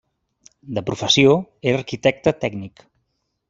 [0.77, 1.35] De professió
[1.73, 2.87] era arquitecte tècnic.